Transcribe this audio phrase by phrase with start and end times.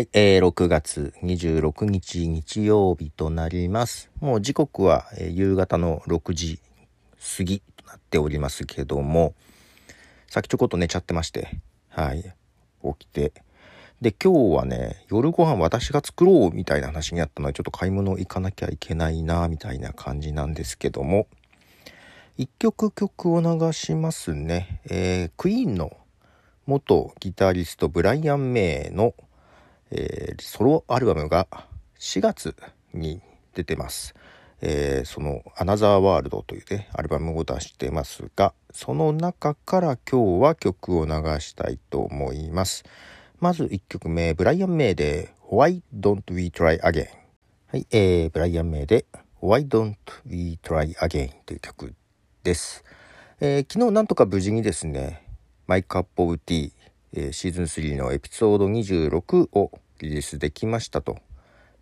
[0.00, 4.10] はい、えー、6月26日日曜日となります。
[4.18, 6.58] もう時刻は、えー夕方の6時
[7.36, 9.34] 過ぎとなっておりますけども、
[10.26, 11.60] さっきちょこっと寝ちゃってまして、
[11.90, 13.34] はい、起きて。
[14.00, 21.26] で、今日はね、夜ご飯私が作ろうみたいな話になったので、ちょっと買い物行かなきゃいけないな、みたいな感じなんですけども、
[22.38, 24.80] 一曲曲を流しますね。
[24.88, 25.94] えークイーンの
[26.64, 29.12] 元ギタリストブライアン・メイの
[29.90, 31.46] えーソロアルバムが
[31.98, 32.54] 4月
[32.94, 33.20] に
[33.54, 34.14] 出てます。
[34.62, 42.84] えーその「アナザーワールド」というねアルバムを出してますがその中から今日は曲を流したいと思います。
[43.40, 47.08] まず1曲目ブライアン・メイで「Why Don't We Try Again」
[47.68, 49.06] はい、えーブライアン・メイで
[49.40, 51.94] 「Why Don't We Try Again」という曲
[52.42, 52.84] です。
[53.40, 55.26] えー昨日なんとか無事にですね
[55.66, 56.72] 「マイクアップ・オブ・ティー」
[57.12, 61.18] えーシーズン3のエピソード26をリリースできましたと、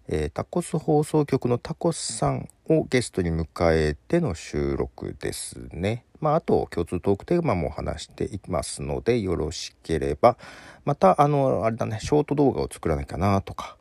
[0.08, 6.04] えータコス放送局のタコスさんをゲストに迎えての収録ですね。
[6.20, 10.36] まああと共通トークテーマも話していきますのでよろしければ
[10.84, 13.76] またあのあれだねショート動画を作らなきゃなとか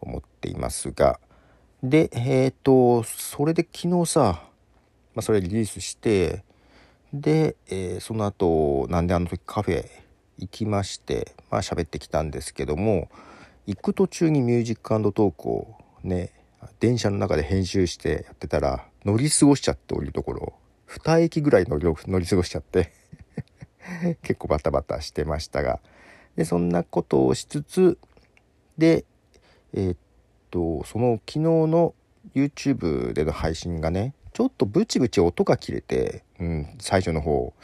[0.00, 1.20] 思っていますが。
[1.82, 4.42] でえっ、とそれで昨日さ、
[5.14, 6.42] まあ、それリリースして
[7.12, 9.84] で、えーその後なんであの時カフェ
[10.38, 13.08] 行きましてまあ喋ってきたんですけども
[13.66, 16.32] 行く途中にミュージックトークをね
[16.80, 20.52] 電車の中で編集してやってたら乗り過ごしちゃって降りるところ
[20.88, 22.92] 2駅ぐらい乗り乗り過ごしちゃって
[24.22, 25.80] 結構バタバタしてましたが
[26.36, 27.98] でそんなことをしつつ
[28.78, 29.04] で
[29.72, 29.96] えーっ
[30.50, 31.94] とその昨日の
[32.34, 37.54] YouTube での配信がねちょっとブチブチ音が切れて、うん、最初の方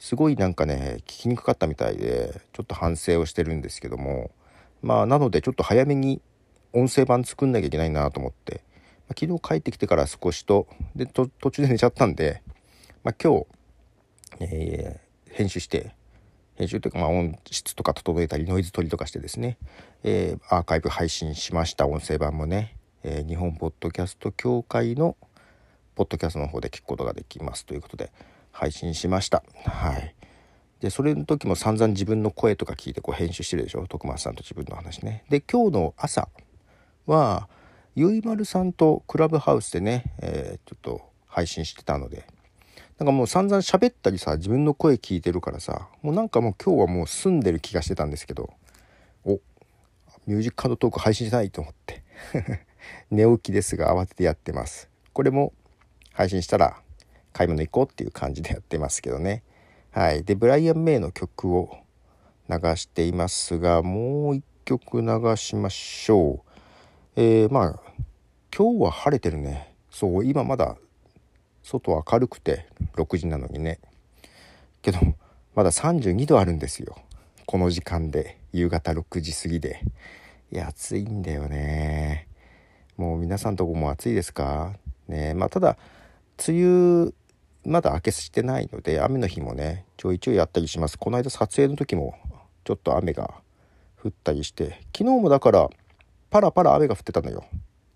[0.00, 4.32] すごいなんかね聞きにくかったみたいでちょっと反省をしてるんですけども。
[4.82, 6.22] まあなのでちょっと早めに
[6.72, 8.64] 音声版作んなきゃいけないなと思って、
[9.08, 10.66] まあ昨日帰ってきてから少しと
[10.96, 12.42] で途中で寝ちゃったんで、
[13.04, 13.46] まあ、今日、
[14.40, 15.94] えー編集して
[16.56, 19.58] 編集というかまあ音質とか整えたりノイズ取りとかしてですね、
[20.02, 25.16] えーアーカイブ配信しました音声版もね、えー日本ポッドキャスト協会の
[25.94, 28.10] ポッドキャストの方で聞くことができますということで。
[28.52, 29.42] 配信しました。
[29.64, 30.14] はい。
[30.80, 33.86] で、それの時も散々自分の声とか聞いてこう編集してるでしょ？
[33.86, 35.24] 徳松さんと自分の話ね。
[35.28, 36.28] で、今日の朝
[37.06, 37.48] は、
[37.94, 42.24] ゆいまるさんとクラブハウスでね、えーちょっと配信してたので、
[42.98, 48.50] なんかもう散々喋ったりさ、自分の声聞いてるからさ、もうなんかもう今日はもう済んでる気がしてたんですけど、
[49.24, 49.40] お、
[50.26, 52.02] ミュージックトーク配信しないと思って。
[53.10, 54.88] 寝起きですが慌ててやってます。
[55.12, 55.52] これも
[56.12, 56.80] 配信したら
[57.32, 59.42] 買い物行こうっていう感じでやってますけどね。
[59.90, 60.24] はい。
[60.24, 61.78] で、ブライアン・メイの曲を
[62.48, 66.50] 流していますが、もう一曲流しましょう。
[67.16, 67.80] えー、まあ、
[68.56, 69.74] 今日は晴れてるね。
[69.90, 70.76] そう、今まだ
[71.62, 73.80] 外明るくて6時なのにね。
[74.82, 74.98] けど、
[75.54, 76.96] まだ32度あるんですよ。
[77.46, 79.82] この時間で、夕方6時過ぎで。
[80.52, 82.28] いや、暑いんだよね。
[82.96, 84.74] もう皆さんとこも暑いですか？
[85.08, 85.78] ねまあただ
[86.46, 87.12] 梅雨
[87.64, 90.98] まだ明けしてないので雨の日もねちょいちょいやったりします。
[90.98, 92.14] この間撮影の時も
[92.64, 93.34] ちょっと雨が
[94.02, 95.68] 降ったりして昨日もだから
[96.30, 97.44] パラパラ雨が降ってたのよ。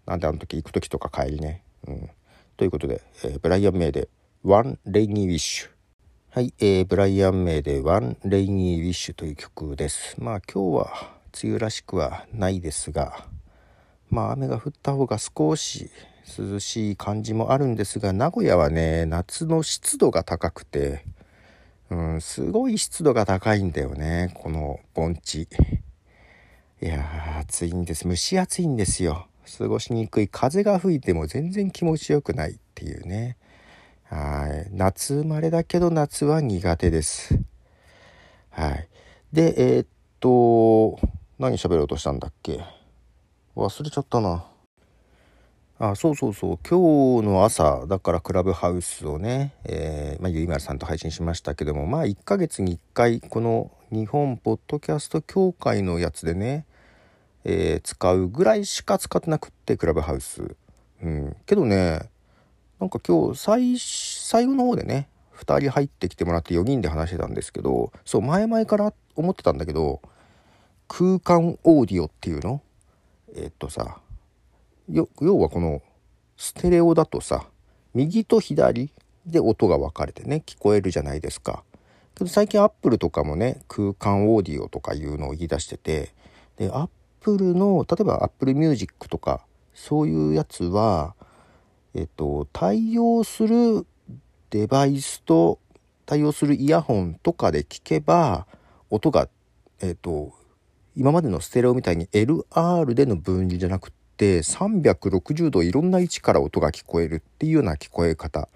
[0.07, 1.63] なんであの時行く時とか帰りね。
[1.87, 2.11] うん。
[2.57, 4.09] ということで、えーブライアン・メイで
[4.45, 5.71] 「One Rainy Wish」
[6.31, 10.15] はい、えーブライアン・メイで「One Rainy Wish」という曲です。
[10.19, 13.27] まあ今日は梅雨らしくはないですが
[14.11, 15.91] まあ雨が降った方が少し
[16.27, 21.05] 涼しい感じもあるんですが名古屋はね夏の湿度が高くて
[21.91, 25.49] うんすごい湿度が高いんだよねこの盆地。
[26.83, 28.07] いや暑いんです。
[28.09, 29.27] 蒸し暑いんですよ。
[29.59, 30.29] 過ごしにくい。
[30.29, 33.37] 風が吹いても全然気持ちよくないっていうね。
[34.05, 34.71] はい。
[34.71, 37.39] 夏生まれだけど夏は苦手です。
[38.51, 38.89] はい。
[39.33, 39.87] でえーっ
[40.21, 40.99] と
[41.39, 42.61] 何喋ろうとしたんだっけ？
[43.57, 44.45] 忘れちゃったな。
[45.77, 46.59] あそうそうそう。
[46.69, 56.65] 今日の朝だからクラブハウスをね、えーまあ、ゆいまるさんと配信しましたけどもまあ1ヶ月に1回この日本ポッドキャスト協会のやつでね、
[57.43, 60.57] えー使うぐらいしか使ってなくってクラブハウス。
[61.03, 61.37] うん。
[61.45, 62.09] けどね
[62.79, 70.01] なんか今日最最後の方でね2人入ってきてもらって4人で話してたんですけどそう前々から思ってたんだけど
[70.87, 72.63] 空間オーディオっていうの？
[73.35, 73.99] えっとさ
[74.89, 75.09] 要
[75.39, 75.83] はこの
[76.37, 77.47] ステレオだとさ
[77.95, 78.91] 右と左
[79.27, 81.65] で音が分かれてね聞こえるじゃないですか。
[82.15, 86.15] けど最近アップルとかもね空間オーディオとかいうのを言い出してて
[86.57, 86.89] でアッ
[87.25, 91.15] Apple の例えば Apple Music とかそういうやつは
[91.95, 93.87] えっと対応する
[94.51, 95.59] デバイスと
[96.05, 98.47] 対応するイヤホンとかで聞けば
[98.91, 99.29] 音が
[99.81, 100.35] えっと
[100.95, 108.49] 今までのステレオみたいに LR での分離じゃなくてって360度いろんな位置から音が聞こえるっていうような聞こえ方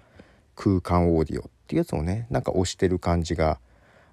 [0.55, 3.59] 空間オーディオっていうやつをねなんか押してる感じが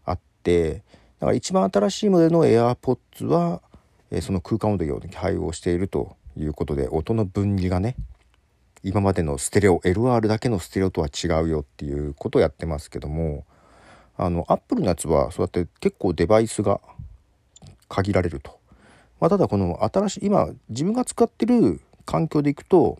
[0.04, 0.82] あって
[1.20, 3.62] だから一番新しいモデルの AirPods は、
[4.10, 7.94] えー、その空間オーディオに対応しているということで音の分離がね
[8.82, 13.44] 今までのステレオ LR だけのステレオとは違うよっていうことをやってますけども
[14.16, 16.80] あの Apple のやつはそうやって結構デバイスが
[17.88, 18.58] 限られると。
[19.20, 22.98] まあ、ただこの新しい今自分が使ってる環境でいくと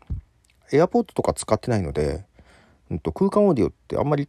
[0.70, 2.24] AirPods とか使ってないので、
[2.90, 4.28] うんと、空間オーディオってあんまり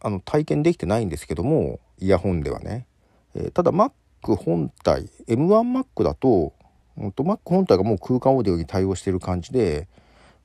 [0.00, 2.86] あの体験できてないんですけどもイヤホンではね、
[3.34, 3.90] えー、ただ Mac
[4.36, 6.52] 本体 M1Mac だと,、
[6.96, 9.88] うんと Mac 本体がもう空間オーディオに対応してる感じで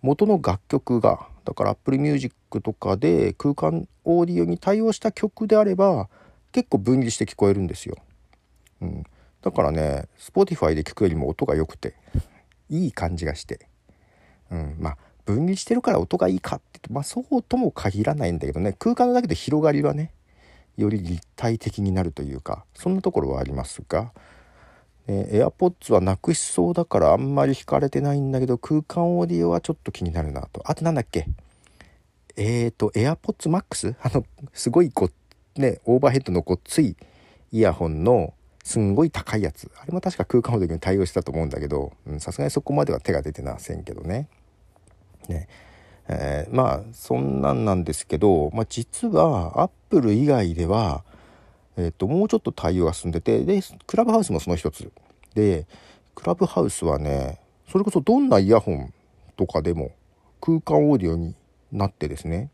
[0.01, 6.09] 元の楽曲がだから Apple Music とかで空間オーディオに対応した曲であれば
[6.51, 7.95] 結構分離して聞こえるんですよ。
[8.81, 9.03] うん、
[9.43, 11.93] だからね Spotify で聞くよりも音が良くて
[12.69, 13.67] いい感じがして、
[14.49, 20.11] うん、まあ分離してるから音がいいかってまあそうとも限らないんだけどね空間だけで広がりはね
[20.75, 24.11] より立体的になるというかそんなところはありますが、
[25.07, 30.63] ね、AirPods はなくしそうだからあんまり惹かれてないんだけど空間オーディオはちょっと気になるなと。
[30.65, 31.27] あとなんだっけ？
[32.35, 35.09] えーと AirPods Max あのすごいこ
[35.57, 36.97] うねオーバーヘッドのごっつい
[37.51, 44.29] イヤホンのすんごい高いやつあれも確か空間オーディオに対応したと思うんだけどさすがにそこまでは手が出てませんけどね。
[45.27, 45.47] ね
[46.07, 51.03] えー、まあそんなんなんですけど、まあ、実はアップル以外では、
[51.77, 54.91] えーと、もうちょっと対応が進んでてでクラブハウスもその一つ
[55.33, 55.65] で
[56.15, 57.39] クラブハウスはね
[57.69, 58.93] それこそどんなイヤホン
[59.37, 59.91] とかでも
[60.41, 61.35] 空間オーディオに
[61.71, 62.49] なってですね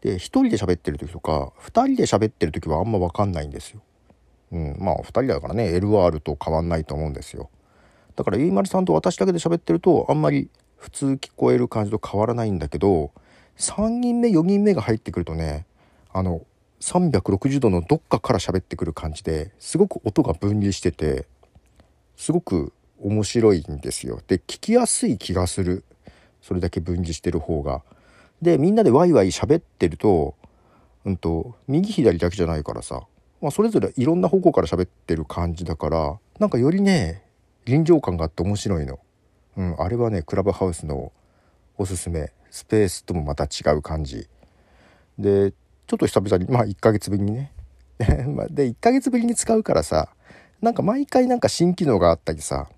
[0.00, 3.80] で1人で喋ってる時とか2人で喋ってる時はあんま分かんないんですよ。
[4.52, 7.50] うん、まあ2人だからね LR と変わんないと思うんですよ。
[8.14, 13.10] だからゆいまるさんと私だけで喋ってるとあんまり普通聞こえる感じと変わらないんだけど
[13.58, 15.66] 3人目4人目が入ってくるとね
[16.12, 16.42] あの
[16.80, 21.26] 360度のどっかから喋ってくる感じですごく音が分離してて
[22.16, 24.20] すごく面白いんですよ。
[24.26, 25.84] で聞きやすい気がする。
[26.40, 27.82] それだけ分離してる方が。
[28.40, 30.34] でみんなでワイワイ喋ってると
[31.04, 33.02] うんと右左だけじゃないからさ
[33.46, 37.22] まあ、それぞれいろんな方向から喋ってる感じだからなんかよりね
[37.64, 38.98] 臨場感があって面白いの、
[39.56, 41.12] うん、あれはねクラブハウスの
[41.78, 42.32] おすすめ。
[42.50, 44.26] スペースともまた違う感じ。
[45.16, 47.52] でちょっと久々にまあ1ヶ月ぶりにね。
[48.50, 50.08] で1ヶ月ぶりに使うからさ
[50.60, 52.68] なんか毎回なんか新機能があったりさ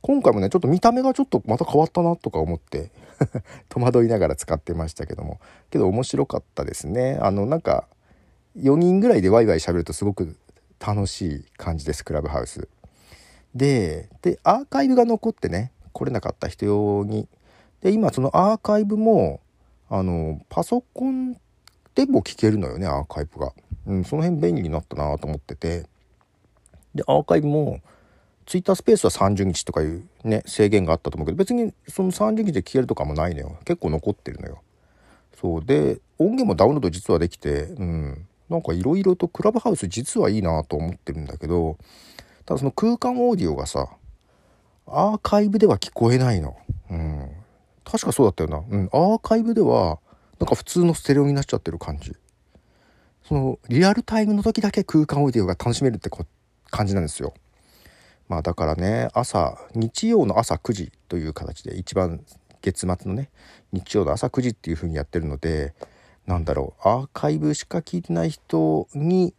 [0.00, 2.92] 今回もねちょっと見た目がちょっとまた変わったなとか思って
[3.68, 5.40] 戸惑いながら使ってましたけども。
[5.70, 7.18] けど面白かったですね。
[7.20, 7.88] あのなんか
[8.56, 10.36] 4人ぐらいでワイワイ喋るとすごく
[10.78, 12.68] 楽しい感じですクラブハウス。
[13.54, 17.28] ででアーカイブが残ってね来れなかった人用に。
[17.80, 19.40] で今そのアーカイブも
[19.88, 21.34] あのパソコン
[21.94, 23.52] でも聞けるのよねアーカイブが、
[23.86, 25.86] うん、その辺便利になったなと思ってて。
[26.94, 27.80] でアーカイブも
[28.46, 33.56] ツイッタースペースは30日とかいうね制限があったと思うけど別にその30日で消えるとかもないのよ。
[33.64, 34.62] 結構残ってるのよ。
[35.40, 35.64] そう。
[35.64, 38.26] で音源もダウンロード実はできてうん。
[38.54, 41.76] なんかいろいろとクラブハウス実はいいなと思ってるんだけど
[42.46, 43.88] ただその空間オーディオがさ
[44.86, 46.56] アーカイブでは聞こえないの。
[46.90, 47.30] うん。
[47.84, 48.62] 確かそうだったよな。
[48.68, 48.88] うん。
[48.92, 49.98] アーカイブでは
[50.38, 52.14] なんか普通のステレオになっちゃってる感じ。
[53.26, 56.10] そのリアルタイムの時だけ空間オーディオが楽しめるって
[56.70, 57.34] 感じなんですよ。
[58.28, 62.22] まあだからね朝日曜の朝9時という形で一番
[62.60, 63.30] 月末のね
[63.72, 65.74] 日曜の朝9時っていう風にやってるので
[66.26, 66.88] なんだろう。
[66.88, 69.34] アーカイブしか聞いてない人に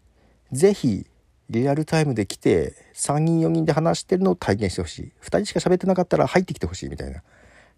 [0.51, 1.07] 是非
[1.49, 5.11] リアルタイムで来て3人4人で話してるのを体験してほしい。
[5.21, 7.21] 2人しか喋ってなかったら入ってきてほしいみたいな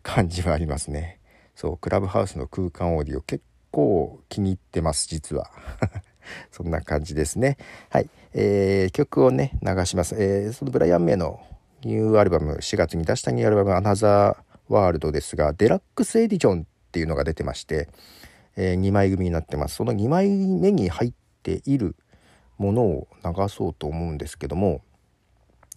[0.04, 1.20] 感じはありますね。
[1.56, 5.52] そうクラブハウスの空間オーディオ結構気に入ってます実は。
[6.52, 7.58] そんな感じですね。
[7.90, 11.40] はい、えー、曲をね流します、えー、そのブライアン・メイの
[11.84, 17.88] ニューアルバム4月に出したニューアルバム「アナザーワールド」ですがデラックスエディションっていうのが出てまして
[18.58, 19.76] えー、2枚組になってます。
[19.76, 21.96] その2枚目に入っている
[22.58, 24.82] ものを流そうと思うんですけども、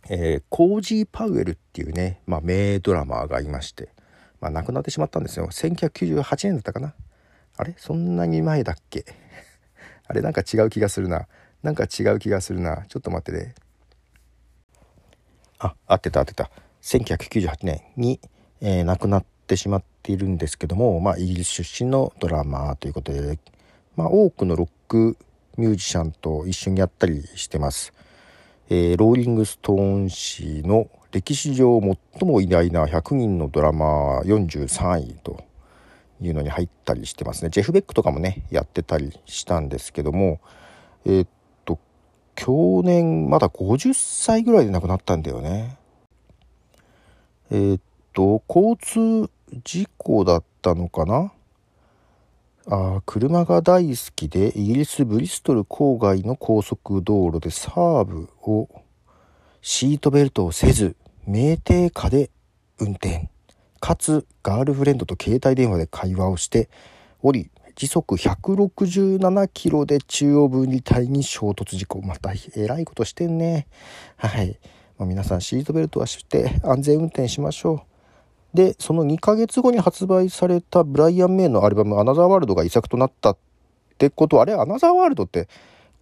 [0.09, 3.91] えー、コージー・パウエルっていうね、まあ、名ドラマーがいまして、
[4.41, 5.47] まあ、亡くなってしまったんですよ。
[5.51, 6.95] 1998年だったかな。
[7.57, 7.75] あれ？
[7.77, 9.05] そんなに前だっけ？
[10.09, 10.23] あれ？
[10.23, 11.29] なんか違う気がするな。
[11.63, 12.87] なんか違う気がするな。
[12.89, 13.55] ちょっと待ってね。
[15.59, 16.51] あ合ってた合ってた。
[16.81, 18.19] 1998年に、
[18.63, 23.39] えー、亡くなってしまっているんですけども、まあ、イギリス出身のドラマーということで、
[23.97, 25.17] まあ、多くのロック
[25.57, 27.93] ミュージシャンと一緒にやったりしてます。
[28.69, 35.43] えー、ローリング・ストーン氏の歴史上最も偉大な100人のドラマ43位と
[36.21, 37.51] いうのに入ったりしてますね。
[37.51, 40.41] ジェフ・ベックとかもね、やってたりしたんですけども、
[41.05, 41.29] えー、っ
[41.65, 41.79] と、
[42.37, 45.77] 去年まだ50歳ぐらいで亡くなったんだよね。
[47.51, 47.81] えー、っ
[48.13, 49.31] と、交通
[49.65, 51.33] 事故だったのかな？
[52.67, 58.69] あ車が大好きでイギリス・ブリストル郊外の高速道路でサーブを
[59.63, 60.95] シートベルトをせず
[61.27, 62.31] 酩酊下で
[62.79, 63.29] 運転。
[63.81, 66.69] かつガールフレンドと携帯電話で会話をして
[67.23, 72.03] おり時速167キロで中央分離帯に衝突事故。
[72.03, 73.67] またえらいことしてんね。
[74.17, 74.59] はい、
[74.99, 77.90] まあ、皆さんシートベルトはして安全運転しましょう。
[78.55, 83.37] でその2ヶ月後に発売されたブライアン・メイのアルバム「アナザーワールド」が遺作となったっ
[83.99, 85.49] てことあれアナザーワールドって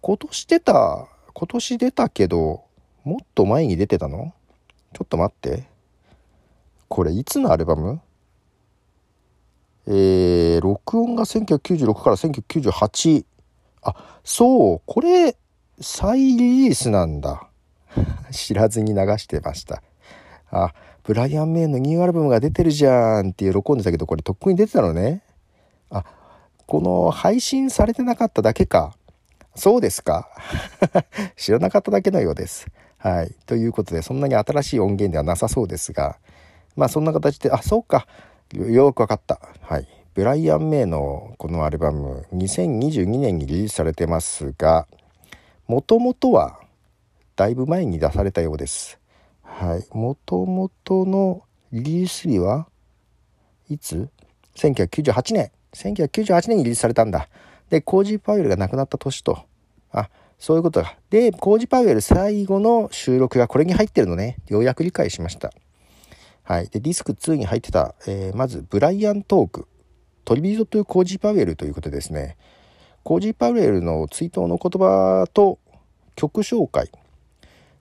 [0.01, 2.63] 今年出た今年出たけど
[3.03, 4.33] もっと前に出てたの？
[4.93, 5.67] ちょっと待って。
[6.87, 8.01] これいつのアルバム？
[9.87, 13.25] えー、録音が1996から1998
[13.81, 15.35] あそうこれ
[15.81, 17.47] 再リリースなんだ。
[18.31, 19.81] 知らずに流してました。
[20.51, 20.73] あ
[21.09, 25.23] ブライアン・メイのニューアルバムが出てるじゃんって喜んでたけどこれとっくに出てたのね。
[25.89, 26.05] あ
[26.67, 28.93] この配信されてなかっただけか。
[29.55, 30.29] そうですか。
[31.35, 32.67] 知らなかっただけのようです。
[32.99, 33.33] はい。
[33.47, 36.19] ということでそんなに新しい音源ではなさそうですが。
[36.75, 38.05] まあそんな形であそうか。
[38.53, 39.39] よくわかった。
[39.61, 39.87] はい。
[40.13, 44.85] ブライアン・メイのこのアルバム2022年にリリースされてますが
[45.65, 46.59] もともとは
[47.35, 48.98] だいぶ前に出されたようです。
[49.49, 52.67] はいもともとのリリース日は
[53.69, 54.09] いつ
[54.55, 57.29] ?1998 年1998年にリリースされたんだ
[57.69, 59.45] でコージー・パウエルが亡くなった年と
[59.91, 65.51] あそういうことだでコージー・パウエル最後の収録がこれに入ってるのねようやく理解しました
[66.49, 66.67] はい。
[66.67, 69.67] で、ディスク2に入ってた、えー、まず、ブライアン・トーク。
[70.25, 72.37] トリビート・トゥ・コージー・パウエルということですね、
[73.03, 75.59] コージー・パウエルの追悼の言葉と
[76.15, 76.89] 曲紹介。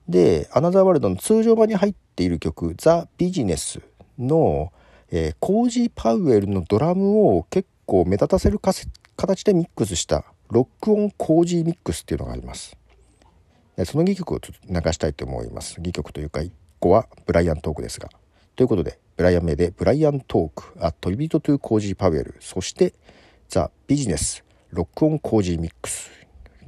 [0.09, 3.81] で、 Another World の通常版に入っている曲、 The Business
[4.19, 4.73] の、
[5.11, 12.77] えー、コージー・パウエルのドラムを結構目立たせる形でミックスした Rock On Cozy Mix っていうのがあります。
[13.85, 15.81] その2曲をちょっと流したいと思います。
[15.81, 16.51] 2曲というか1
[16.81, 18.09] 個はブライアントークですが。
[18.57, 22.95] ということで、ブライアン・メイでブライアントーク、 A Tribute to Cozy Powell、そして
[23.49, 26.11] The Business、 Rock On Cozy Mix。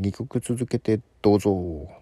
[0.00, 1.99] 2曲続けてどうぞ。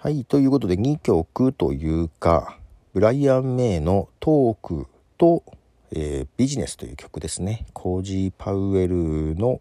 [0.00, 2.58] はい、ということで2曲というか、
[2.94, 4.86] ブライアン・メイのトーク
[5.18, 5.42] と、
[5.90, 7.66] えー、ビジネスという曲ですね。
[7.72, 9.60] コージー・パウエルの、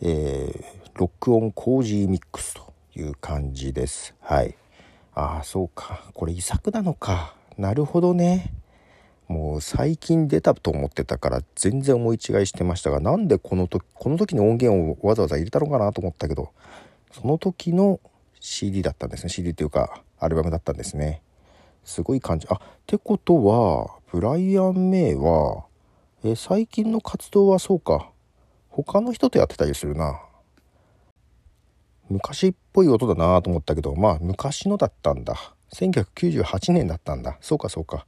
[0.00, 4.14] えー、 Rock On Cozy Mix という感じです。
[4.20, 4.56] はい。
[5.14, 6.04] ああ、そうか。
[6.14, 7.34] これ遺作なのか。
[7.56, 8.52] なるほどね
[9.28, 16.50] もう最近出たと思ってたから全然思い違いしてましたがなんでこの時この時の音源をわざわざ入れたのかなと思ったけど
[17.12, 18.00] その時の
[18.46, 19.30] CD だったんですね。
[19.30, 21.22] CD っていうかアルバムだったんですね。
[21.82, 22.46] すごい感じ。
[22.50, 25.64] あってことはブライアン・メイは
[26.22, 28.10] え最近の活動はそうか。
[28.68, 30.20] 他の人とやってたりするな。
[32.10, 35.54] 昔っぽい音だなと思ったけどまあ昔のだったんだ。
[35.72, 37.38] 1998年だったんだ。
[37.40, 38.06] そうかそうか。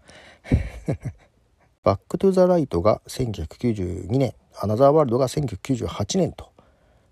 [1.82, 4.34] Back to the Light が1992年。
[4.60, 6.50] アナザーワールドが1998年と。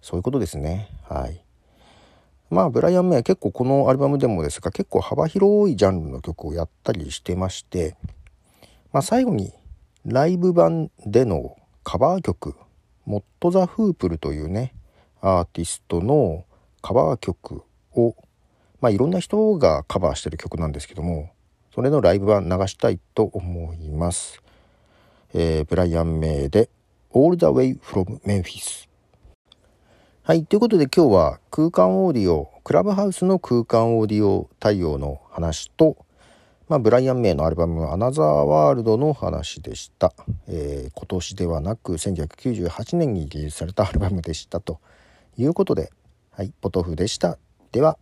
[0.03, 0.91] そういうことですね。
[1.09, 1.44] はい。
[2.55, 7.97] まあブライアン・メイは結構このアルバムでもですが結構幅広いジャンルの曲をやったりしてまして
[8.93, 9.53] まあ最後に
[10.07, 12.55] ライブ版でのカバー曲
[13.07, 14.73] モット・ザ・フープルというね
[15.21, 16.45] アーティストの
[16.81, 18.15] カバー曲を
[18.81, 21.33] まあいろんな人がカバーしてる曲なんですけども
[21.75, 24.41] それのライブ版流したいと思います、
[25.35, 26.71] えー、ブライアン・メイで
[27.13, 28.89] All the Way from Memphis
[30.27, 35.99] はいということで今日は空間オーディオクラブハウスの空間オーディオ対応の話と
[36.67, 40.15] まあ、ブライアン・メイのアルバム「アナザーワールド」の話でした、
[40.49, 44.81] えー、今年ではなく1998年にリリースされたアルバムでしたと
[45.37, 45.93] いうことで
[46.31, 47.37] はいポトフでした。
[47.71, 47.99] では。